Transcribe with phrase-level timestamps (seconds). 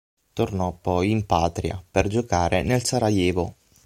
[0.33, 3.57] Tornò poi in patria, per giocare nel Sarajevo.